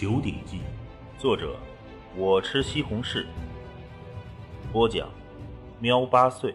[0.00, 0.60] 九鼎记》，
[1.20, 1.58] 作者
[2.16, 3.26] 我吃西红柿，
[4.72, 5.12] 播讲
[5.80, 6.54] 喵八岁。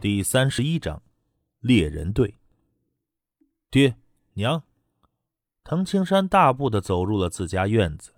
[0.00, 1.00] 第三十一章，
[1.60, 2.34] 猎人队。
[3.70, 3.94] 爹
[4.32, 4.64] 娘，
[5.62, 8.12] 滕青山大步的走入了自家院子，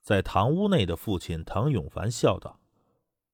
[0.00, 2.60] 在堂屋内的父亲唐永凡笑道：“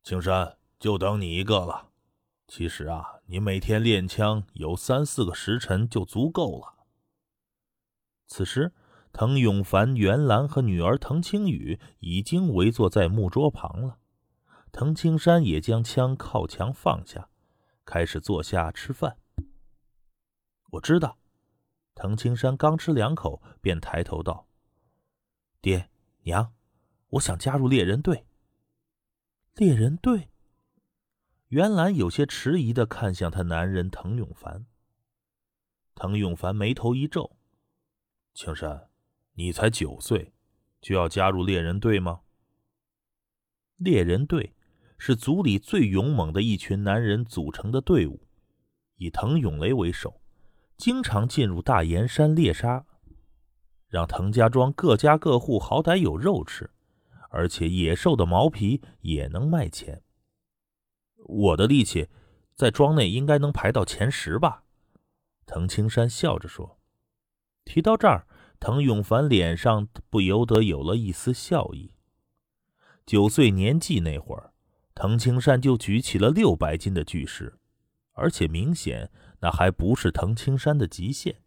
[0.02, 1.90] 青山，就等你一个了。
[2.48, 6.86] 其实啊，你每天练枪有三四个时辰就足够了。”
[8.26, 8.72] 此时。
[9.14, 14.00] 滕永凡、袁兰和女儿滕青雨已经围坐在木桌旁了。
[14.72, 17.30] 滕青山也将枪靠墙放下，
[17.84, 19.16] 开始坐下吃饭。
[20.72, 21.16] 我知道，
[21.94, 24.48] 滕青山刚吃两口，便抬头道
[25.62, 25.88] ：“爹
[26.24, 26.52] 娘，
[27.10, 28.26] 我想加入猎人队。”
[29.54, 30.28] 猎人队。
[31.50, 34.66] 袁兰有些迟疑的看向他男人滕永凡。
[35.94, 37.36] 滕永凡眉头一皱
[38.34, 38.90] ：“青山。”
[39.36, 40.32] 你才九岁，
[40.80, 42.20] 就要加入猎人队吗？
[43.76, 44.54] 猎人队
[44.96, 48.28] 是族里最勇猛的一群男人组成的队伍，
[48.96, 50.20] 以滕永雷为首，
[50.76, 52.86] 经常进入大岩山猎杀，
[53.88, 56.70] 让滕家庄各家各户好歹有肉吃，
[57.30, 60.00] 而且野兽的毛皮也能卖钱。
[61.16, 62.08] 我的力气
[62.54, 64.62] 在庄内应该能排到前十吧？
[65.44, 66.78] 滕青山笑着说。
[67.64, 68.28] 提到这儿。
[68.66, 71.92] 滕永凡脸上不由得有了一丝笑意。
[73.04, 74.54] 九岁年纪那会儿，
[74.94, 77.58] 滕青山就举起了六百斤的巨石，
[78.14, 81.42] 而且明显那还不是滕青山的极限。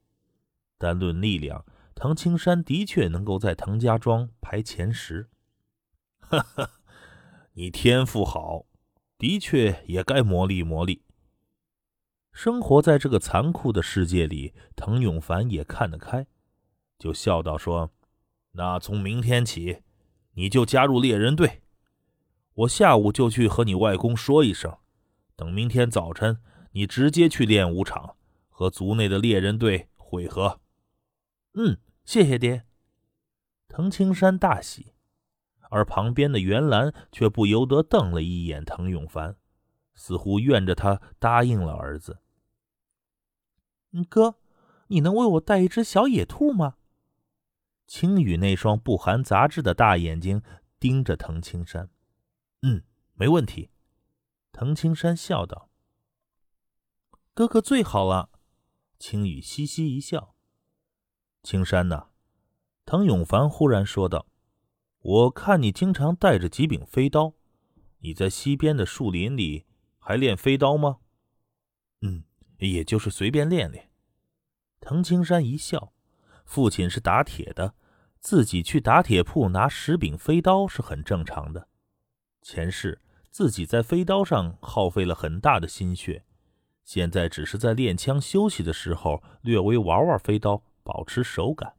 [0.77, 1.65] 单论力量，
[1.95, 5.27] 滕青山的确能够在滕家庄排前十。
[6.21, 6.69] 哈哈，
[7.53, 8.67] 你天赋好，
[9.17, 11.01] 的确也该磨砺磨砺。
[12.31, 16.27] 生活在这个残酷的世界里，滕永凡也看得开。
[16.97, 17.91] 就笑道：“说，
[18.53, 19.83] 那从明天起，
[20.33, 21.61] 你就加入猎人队。
[22.53, 24.77] 我下午就去和你外公说一声，
[25.35, 26.41] 等明天早晨，
[26.71, 28.15] 你直接去练武场
[28.49, 30.59] 和族内的猎人队会合。”
[31.53, 32.65] 嗯，谢谢爹。
[33.67, 34.93] 藤青山大喜，
[35.69, 39.35] 而旁边的袁兰却不由得瞪了一眼滕永凡，
[39.93, 42.19] 似乎怨着他答应了儿子。
[44.09, 44.35] 哥，
[44.87, 46.76] 你能为我带一只小野兔吗？
[47.87, 50.41] 青羽那双不含杂质的大眼睛
[50.77, 51.89] 盯着滕青山，
[52.61, 52.83] 嗯，
[53.13, 53.71] 没问题。
[54.51, 55.69] 滕青山笑道
[57.33, 58.29] ：“哥哥最好了。”
[58.99, 60.35] 青羽嘻嘻一笑。
[61.43, 62.09] 青山呐，
[62.85, 64.27] 滕永凡忽然说道
[64.99, 67.35] ：“我看你经常带着几柄飞刀，
[67.99, 69.65] 你在西边的树林里
[69.99, 70.97] 还练飞刀吗
[72.01, 72.25] ？”“嗯，
[72.57, 73.91] 也就是随便练练。”
[74.81, 75.93] 滕青山一笑。
[76.47, 77.75] 父亲是打铁的，
[78.21, 81.67] 自己去打铁铺拿十柄飞刀是很正常的。
[82.41, 86.23] 前世自己在飞刀上耗费了很大的心血，
[86.85, 91.75] 现在只是在练枪休息的时候略微玩玩飞刀，保持手感。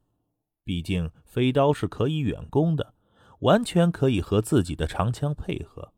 [0.62, 2.92] 毕竟飞刀是可以远攻的，
[3.40, 5.94] 完全可以和自己的长枪配合。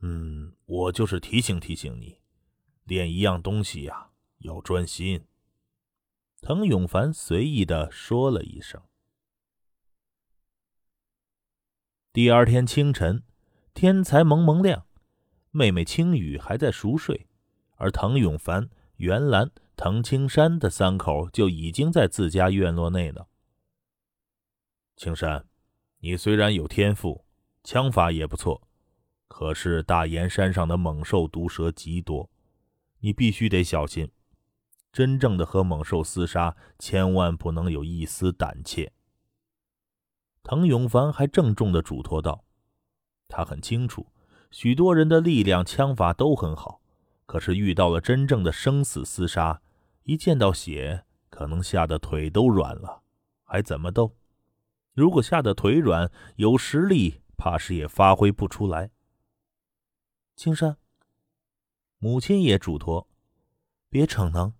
[0.00, 2.16] 嗯，我就是提醒提醒你，
[2.84, 5.26] 练一样东西呀，要专心。
[6.42, 8.82] 滕永凡随意的说了一声。
[12.12, 13.22] 第二天清晨，
[13.74, 14.86] 天才蒙蒙亮，
[15.50, 17.28] 妹妹青雨还在熟睡，
[17.76, 23.28] 而滕永凡、袁兰、滕青山的三口就已经在自家院落内了。
[24.96, 25.46] 青山，
[25.98, 27.26] 你虽然有天赋，
[27.62, 28.66] 枪法也不错，
[29.28, 32.30] 可是大岩山上的猛兽毒蛇极多，
[33.00, 34.10] 你必须得小心。
[34.92, 38.92] 真正的和猛兽厮杀，千万不能有一丝胆怯。
[40.42, 42.44] 滕永凡还郑重的嘱托道
[43.28, 44.06] ：“他很清楚，
[44.50, 46.80] 许多人的力量、枪法都很好，
[47.26, 49.62] 可是遇到了真正的生死厮杀，
[50.02, 53.02] 一见到血，可能吓得腿都软了，
[53.44, 54.16] 还怎么斗？
[54.92, 58.90] 如果吓得腿软，有实力，怕是也发挥不出来。”
[60.34, 60.78] 青山，
[61.98, 63.06] 母亲也嘱托
[63.88, 64.52] ：“别逞能。”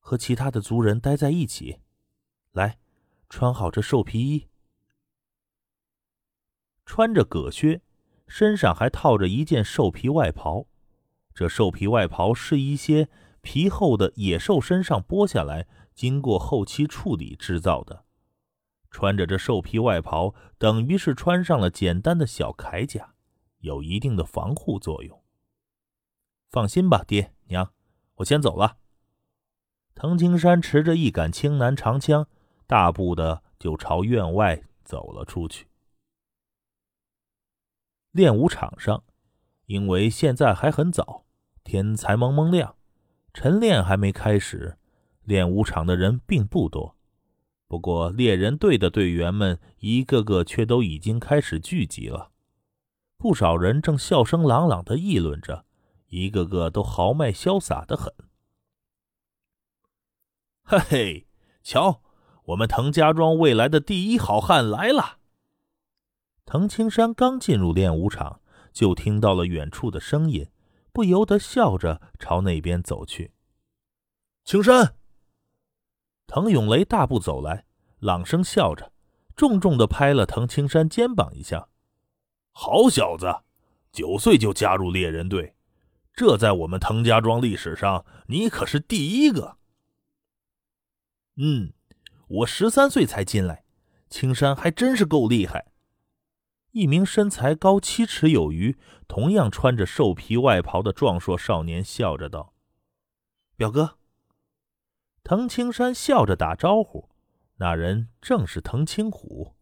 [0.00, 1.78] 和其他的族人待在一起，
[2.50, 2.78] 来，
[3.28, 4.48] 穿好这兽皮衣，
[6.84, 7.80] 穿着葛靴，
[8.26, 10.66] 身上还套着一件兽皮外袍。
[11.32, 13.08] 这兽皮外袍是一些
[13.40, 18.04] 皮厚的野兽身上剥下来，经过后期处理制造的。
[18.90, 23.14] 穿着这兽皮外袍，等于是穿上了简单的小铠甲，
[23.58, 25.22] 有一定的防护作用。
[26.48, 27.72] 放心吧，爹娘，
[28.16, 28.78] 我先走了。
[30.00, 32.26] 滕青山持着一杆青蓝长枪，
[32.66, 35.66] 大步的就朝院外走了出去。
[38.10, 39.04] 练武场上，
[39.66, 41.26] 因为现在还很早，
[41.64, 42.76] 天才蒙蒙亮，
[43.34, 44.78] 晨练还没开始，
[45.24, 46.96] 练武场的人并不多。
[47.68, 52.30] 不过猎人队的队员们一个个却都已经开始聚集了，
[53.18, 55.66] 不少人正笑声朗朗的议论着，
[56.06, 58.10] 一个个都豪迈潇洒的很。
[60.70, 61.26] 嘿嘿，
[61.64, 62.00] 瞧，
[62.44, 65.18] 我们滕家庄未来的第一好汉来了！
[66.46, 68.40] 滕青山刚进入练武场，
[68.72, 70.48] 就听到了远处的声音，
[70.92, 73.32] 不由得笑着朝那边走去。
[74.44, 74.94] 青山。
[76.28, 77.64] 滕永雷大步走来，
[77.98, 78.92] 朗声笑着，
[79.34, 81.66] 重重的拍了滕青山肩膀一下
[82.54, 83.26] ：“好小子，
[83.90, 85.56] 九岁就加入猎人队，
[86.14, 89.56] 这在我们滕家庄历史上，你可是第一个。
[91.42, 91.72] ”“嗯，
[92.28, 93.64] 我十三岁才进来，
[94.10, 95.72] 青山还真是够厉害。”
[96.72, 98.76] 一名身材高七尺有余、
[99.08, 102.52] 同样穿着兽皮外袍的壮硕少年笑着道
[103.56, 103.96] ：“表哥。”
[105.24, 107.08] 滕青山笑着打招呼，
[107.56, 109.56] 那人正是滕青虎。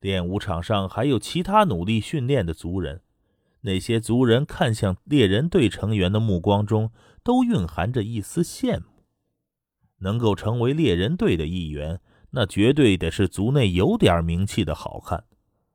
[0.00, 3.02] 练武场上还有其他努力训练的族人，
[3.62, 6.92] 那些族人看向猎人队成员的目光中
[7.22, 8.93] 都蕴含着一丝羡慕。
[9.98, 12.00] 能够成为猎人队的一员，
[12.30, 15.24] 那绝对得是族内有点名气的好汉，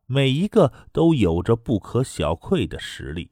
[0.06, 3.32] 每一个都有着不可小窥的实力。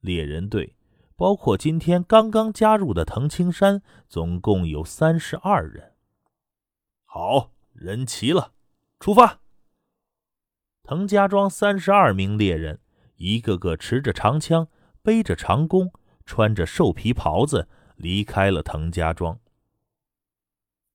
[0.00, 0.76] 猎人队。
[1.14, 5.92] 包括今天刚刚加入的滕青山，总共有三十二人。
[7.04, 8.54] 好人齐了，
[8.98, 9.40] 出发！
[10.82, 12.80] 滕家庄三十二名猎人，
[13.18, 14.66] 一个个持着长枪，
[15.00, 15.92] 背着长弓，
[16.26, 19.38] 穿着兽皮袍子，离开了滕家庄。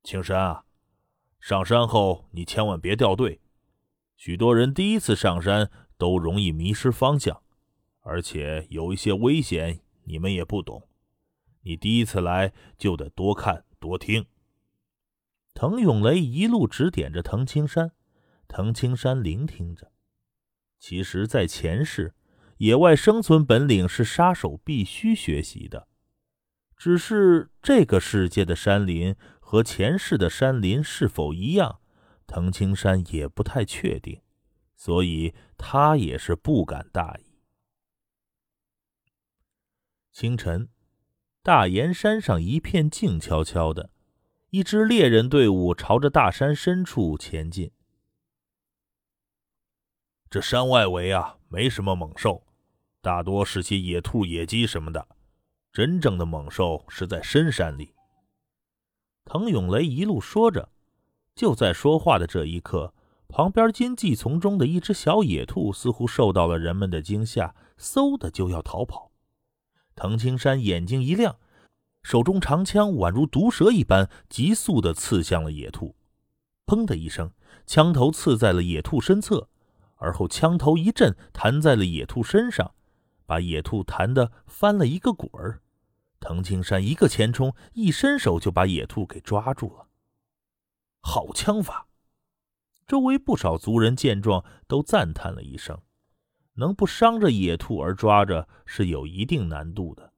[0.04, 0.66] 青山啊，
[1.40, 3.42] 上山后你千万别掉队。
[4.16, 7.42] 许多人第一次上山都容易迷失方向，
[8.02, 9.82] 而且有一些危险。
[10.10, 10.88] 你们也不懂，
[11.64, 14.26] 你第一次来就得多看多听。
[15.54, 17.92] 滕永雷一路指点着滕青山，
[18.48, 19.92] 滕青山聆听着。
[20.80, 22.16] 其实，在前世，
[22.60, 25.90] 野外生存本领是杀手必须学习的，
[26.78, 29.14] 只是这个世界的山林
[29.50, 31.80] 和前世的山林是否一样，
[32.28, 34.22] 滕青山也不太确定，
[34.76, 37.40] 所以他也是不敢大意。
[40.12, 40.68] 清晨，
[41.42, 43.90] 大岩山上一片静悄悄的，
[44.50, 47.72] 一支猎人队伍朝着大山深处前进。
[50.30, 52.46] 这山外围啊，没什么猛兽，
[53.00, 55.08] 大多是些野兔、野鸡什么的。
[55.72, 57.94] 真正的猛兽是在深山里。
[59.30, 60.70] 滕永雷一路说着，
[61.36, 62.94] 就在说话的这一刻，
[63.28, 69.12] 旁边荆棘丛中的一只小野兔似乎受到了人们的惊吓，嗖的就要逃跑。
[69.96, 71.36] 滕青山眼睛一亮，
[72.04, 75.94] 手中长枪宛如毒蛇一般，急速的刺向了野兔。
[76.66, 77.30] 砰的一声，
[77.66, 79.50] 枪头刺在了野兔身侧，
[79.98, 82.72] 而后枪头一震，弹在了野兔身上，
[83.26, 85.60] 把野兔弹得翻了一个滚儿。
[86.20, 89.88] 滕青山一个前冲，一伸手就把野兔给抓住了。
[91.02, 91.88] 好枪法！
[92.86, 95.82] 周围不少族人见状都赞叹了一声。
[96.60, 100.12] 能不伤着野兔而抓着是有一定难度的。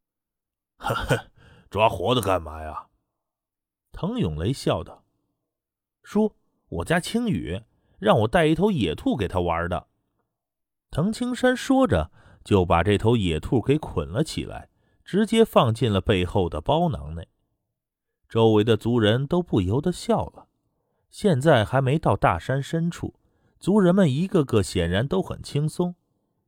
[0.78, 1.30] 呵呵，
[1.68, 2.86] 抓活的干嘛呀？
[3.92, 5.04] 滕永雷笑道
[6.02, 6.34] ：“叔，
[6.68, 7.62] 我家青羽
[7.98, 9.88] 让我带一头野兔给他玩的。”
[10.90, 12.10] 滕青山说着，
[12.42, 14.70] 就把这头野兔给捆了起来，
[15.08, 17.26] 直接放进了背后的包囊内。
[18.28, 20.48] 周围的族人都不由得笑了。
[21.08, 23.14] 现在还没到大山深处。
[23.58, 25.94] 族人们一个个显然都很轻松，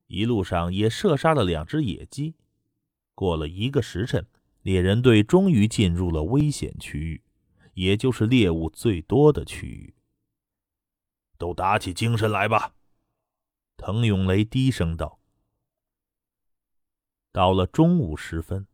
[0.09, 2.35] 一路上也射杀了两只野鸡。
[3.15, 4.27] 过了一个时辰，
[4.61, 7.23] 猎人队终于进入了危险区域，
[7.73, 9.95] 也就是猎物最多的区域。
[11.39, 12.75] 都打起精神来吧！
[13.79, 15.20] 滕永雷低声道。
[17.33, 18.67] 到了中午时分，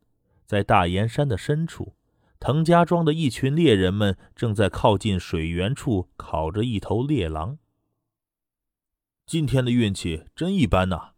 [0.45, 1.95] 在大岩山的深处，
[2.39, 7.59] 滕家庄的一群猎人们正在靠近水源处烤着一头猎狼。
[9.25, 11.11] 今天的运气真一般呐，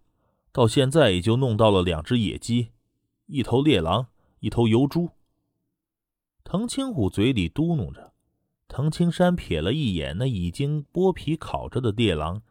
[0.52, 2.72] 到现在也就弄到了两只野鸡，
[3.28, 4.08] 一头猎狼，
[4.40, 5.12] 一头油猪。
[6.44, 8.14] 滕青虎嘴里嘟哝着，
[8.68, 12.42] 滕青山瞥了一眼那已经剥皮烤着的猎狼，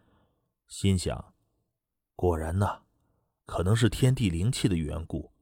[0.68, 1.33] 心想：
[2.14, 2.83] 果然呐，
[3.49, 5.33] 可能是天地灵气的缘故，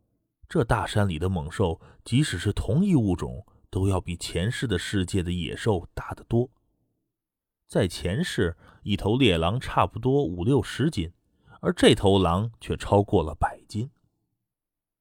[0.49, 6.49] 这大山里的猛兽，即使是同一物种，都要比前世的世界的野兽大得多。
[7.67, 11.13] 在前世，一头猎狼差不多五六十斤，
[11.61, 13.91] 而这头狼却超过了百斤。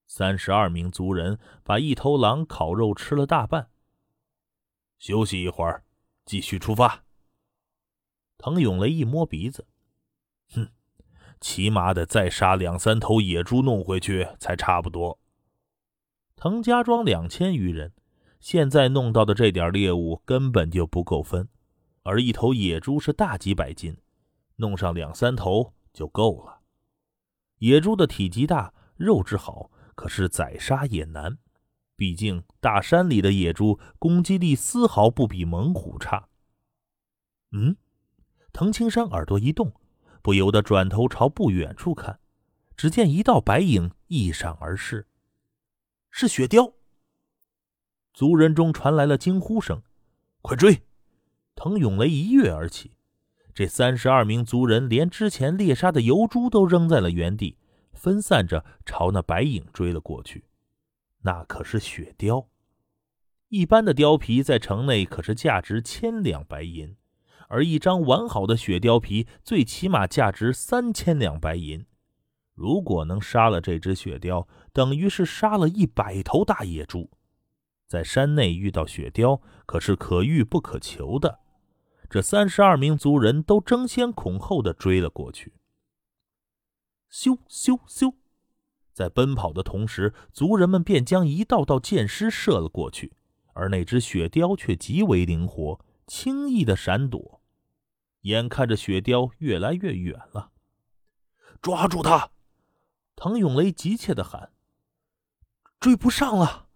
[0.07, 3.69] 三十二名族人把一头狼烤肉吃了大半。
[4.97, 5.85] 休息一会儿，
[6.25, 7.03] 继续出发。
[8.39, 9.67] 滕永雷一摸鼻子，
[10.49, 10.67] 哼，
[11.45, 15.19] 起码得再杀两三头野猪弄回去才差不多。
[16.35, 17.93] 滕家庄两千余人，
[18.39, 21.47] 现在弄到的这点猎物根本就不够分，
[22.01, 23.95] 而一头野猪是大几百斤，
[24.55, 26.61] 弄上两三头就够了。
[27.59, 29.69] 野猪的体积大，肉质好。
[29.93, 31.37] 可是宰杀也难，
[31.95, 36.27] 毕竟大山里的野猪攻击力丝毫不比猛虎差。
[37.51, 37.77] 嗯，
[38.51, 39.71] 藤青山耳朵一动，
[40.25, 42.17] 不由得转头朝不远处看，
[42.75, 45.05] 只见一道白影一闪而逝，
[46.09, 46.73] 是雪雕。
[48.11, 49.83] 族人中传来了惊呼声
[50.41, 50.81] ：“快追！”
[51.53, 52.93] 滕永雷一跃而起，
[53.53, 57.59] 这三十二名族人连之前猎杀的油猪都扔在了原地。
[57.93, 60.45] 分散着朝那白影追了过去，
[61.21, 62.47] 那可是雪貂。
[63.49, 66.97] 一般的貂皮在城内可是价值千两白银，
[67.47, 71.85] 而一张完好的雪貂皮最起码价值三千两白银。
[72.53, 77.09] 如果能杀了这只雪貂，等于是杀了一百头大野猪。
[77.87, 81.39] 在山内遇到雪貂，可是可遇不可求的。
[82.09, 85.53] 这三十二名族人都争先恐后的追了过去。
[87.11, 88.13] 咻咻咻！
[88.93, 93.13] 在奔跑的同时，族人们便将一道道箭矢射了过去，
[93.53, 97.41] 而那只雪雕却极为灵活，轻易的闪躲。
[98.21, 100.51] 眼看着雪雕越来越远了，
[101.61, 102.31] 抓住他！
[103.15, 104.51] 滕永雷急切的喊
[105.79, 106.67] ：“追不上了！”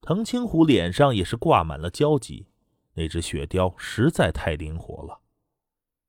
[0.00, 2.46] 滕青虎脸上也是挂满了焦急，
[2.94, 5.20] 那只雪雕实在太灵活了。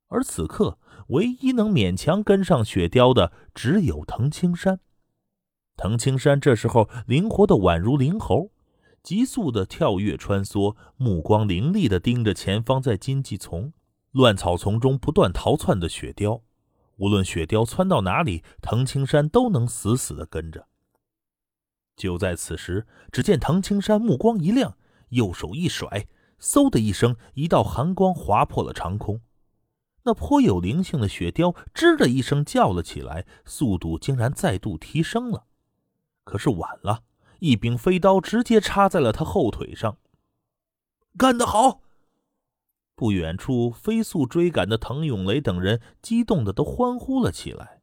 [0.08, 4.80] 而此刻，唯一能勉强跟上雪雕的，只有藤青山。
[5.76, 8.52] 藤青山这时候灵活的宛如灵猴，
[9.02, 13.74] 急速的跳跃穿梭，目光凌厉的盯着前方在荆棘丛、
[14.12, 16.42] 乱草丛中不断逃窜的雪雕。
[16.98, 20.68] 无论雪雕窜到哪里，藤青山都能死死的跟着。
[21.96, 24.78] 就在此时，只见藤青山目光一亮，
[25.10, 26.08] 右手一甩，
[26.40, 29.22] 嗖的一声，一道寒光划破了长空。
[30.04, 35.46] 那颇有灵性的雪雕吱的一声叫了起来，速度竟然再度提升了。
[36.24, 37.04] 可是晚了，
[37.40, 39.98] 一柄飞刀直接插在了他后腿上。
[41.18, 41.82] 干得好！
[42.96, 47.82] 不远处飞速追赶的滕永雷等人激动的都欢呼了起来。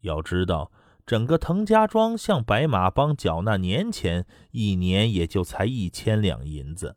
[0.00, 0.70] 要知道，
[1.06, 6.96] 整个滕家庄向白马帮缴纳年钱，一年也就才一千两银子，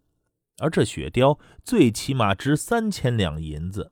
[0.58, 3.92] 而这雪雕最起码值三千两银子。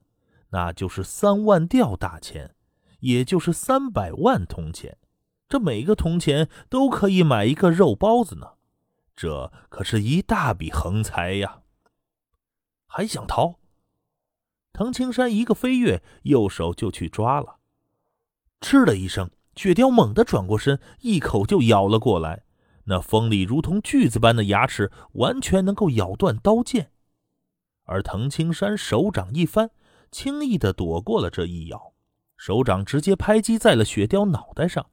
[0.51, 2.55] 那就是三万吊大钱，
[3.01, 4.97] 也就是三百万铜钱。
[5.49, 8.53] 这每个铜钱都可以买一个肉包子呢，
[9.15, 11.63] 这可是一大笔横财呀！
[12.85, 13.55] 还想逃？
[14.71, 17.57] 滕青山一个飞跃，右手就去抓了。
[18.61, 22.43] 嗤的一声，雪雕猛地转过身，一口就咬了过来。
[22.85, 26.91] 那锋利如同锯子般的牙齿，完全能够咬断刀剑。
[27.85, 29.71] 而藤青山手掌一翻。
[30.11, 31.93] 轻易的躲过了这一咬，
[32.35, 34.89] 手掌直接拍击在了雪雕脑袋上，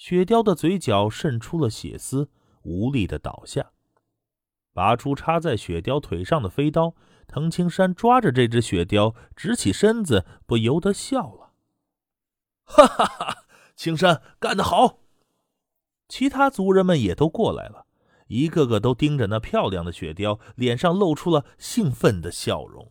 [0.00, 2.30] 雪雕的嘴角渗出了血丝，
[2.62, 3.72] 无力的倒下。
[4.72, 6.94] 拔出插在雪雕腿上的飞刀，
[7.26, 11.52] 藤青山抓着这只雪雕，直起身子，不由得笑了
[12.64, 13.44] ：“哈哈哈，
[13.76, 15.00] 青山干得好！”
[16.08, 17.84] 其他族人们也都过来了，
[18.28, 22.90] 一个个都盯着那漂亮的雪雕，脸上露出了兴奋的笑容。